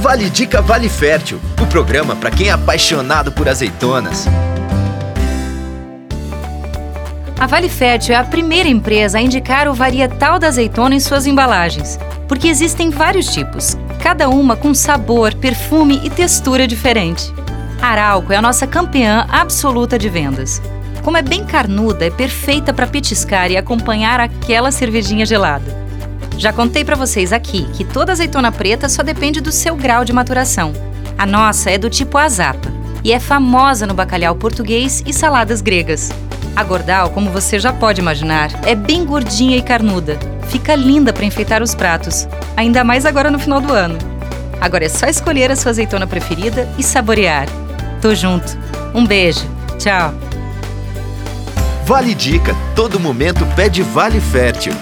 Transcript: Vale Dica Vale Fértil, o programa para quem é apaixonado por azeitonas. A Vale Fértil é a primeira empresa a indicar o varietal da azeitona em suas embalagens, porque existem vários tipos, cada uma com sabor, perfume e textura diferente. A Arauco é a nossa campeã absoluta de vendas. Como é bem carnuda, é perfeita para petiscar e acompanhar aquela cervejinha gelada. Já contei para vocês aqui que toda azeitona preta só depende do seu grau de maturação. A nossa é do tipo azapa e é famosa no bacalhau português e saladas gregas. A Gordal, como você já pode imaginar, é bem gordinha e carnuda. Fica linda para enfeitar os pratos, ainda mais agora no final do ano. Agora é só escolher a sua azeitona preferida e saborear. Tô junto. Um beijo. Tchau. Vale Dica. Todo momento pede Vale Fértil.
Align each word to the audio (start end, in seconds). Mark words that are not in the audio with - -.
Vale 0.00 0.30
Dica 0.30 0.62
Vale 0.62 0.88
Fértil, 0.88 1.40
o 1.60 1.66
programa 1.66 2.14
para 2.14 2.30
quem 2.30 2.48
é 2.48 2.52
apaixonado 2.52 3.32
por 3.32 3.48
azeitonas. 3.48 4.26
A 7.36 7.46
Vale 7.48 7.68
Fértil 7.68 8.14
é 8.14 8.18
a 8.18 8.22
primeira 8.22 8.68
empresa 8.68 9.18
a 9.18 9.20
indicar 9.20 9.66
o 9.66 9.74
varietal 9.74 10.38
da 10.38 10.46
azeitona 10.46 10.94
em 10.94 11.00
suas 11.00 11.26
embalagens, 11.26 11.98
porque 12.28 12.46
existem 12.46 12.90
vários 12.90 13.26
tipos, 13.32 13.76
cada 14.00 14.28
uma 14.28 14.54
com 14.54 14.72
sabor, 14.72 15.34
perfume 15.34 16.00
e 16.04 16.10
textura 16.10 16.64
diferente. 16.68 17.34
A 17.82 17.88
Arauco 17.88 18.32
é 18.32 18.36
a 18.36 18.42
nossa 18.42 18.68
campeã 18.68 19.26
absoluta 19.28 19.98
de 19.98 20.08
vendas. 20.08 20.62
Como 21.02 21.16
é 21.16 21.22
bem 21.22 21.44
carnuda, 21.44 22.06
é 22.06 22.10
perfeita 22.10 22.72
para 22.72 22.86
petiscar 22.86 23.50
e 23.50 23.56
acompanhar 23.56 24.20
aquela 24.20 24.70
cervejinha 24.70 25.26
gelada. 25.26 25.87
Já 26.38 26.52
contei 26.52 26.84
para 26.84 26.94
vocês 26.94 27.32
aqui 27.32 27.66
que 27.72 27.84
toda 27.84 28.12
azeitona 28.12 28.52
preta 28.52 28.88
só 28.88 29.02
depende 29.02 29.40
do 29.40 29.50
seu 29.50 29.74
grau 29.74 30.04
de 30.04 30.12
maturação. 30.12 30.72
A 31.18 31.26
nossa 31.26 31.68
é 31.68 31.76
do 31.76 31.90
tipo 31.90 32.16
azapa 32.16 32.70
e 33.02 33.12
é 33.12 33.18
famosa 33.18 33.88
no 33.88 33.92
bacalhau 33.92 34.36
português 34.36 35.02
e 35.04 35.12
saladas 35.12 35.60
gregas. 35.60 36.10
A 36.54 36.62
Gordal, 36.62 37.10
como 37.10 37.30
você 37.30 37.58
já 37.58 37.72
pode 37.72 38.00
imaginar, 38.00 38.50
é 38.64 38.76
bem 38.76 39.04
gordinha 39.04 39.56
e 39.56 39.62
carnuda. 39.62 40.16
Fica 40.48 40.76
linda 40.76 41.12
para 41.12 41.24
enfeitar 41.24 41.60
os 41.60 41.74
pratos, 41.74 42.28
ainda 42.56 42.84
mais 42.84 43.04
agora 43.04 43.32
no 43.32 43.38
final 43.38 43.60
do 43.60 43.72
ano. 43.72 43.98
Agora 44.60 44.84
é 44.84 44.88
só 44.88 45.06
escolher 45.06 45.50
a 45.50 45.56
sua 45.56 45.70
azeitona 45.70 46.06
preferida 46.06 46.68
e 46.78 46.84
saborear. 46.84 47.48
Tô 48.00 48.14
junto. 48.14 48.56
Um 48.94 49.04
beijo. 49.04 49.44
Tchau. 49.76 50.14
Vale 51.84 52.14
Dica. 52.14 52.54
Todo 52.76 53.00
momento 53.00 53.44
pede 53.56 53.82
Vale 53.82 54.20
Fértil. 54.20 54.72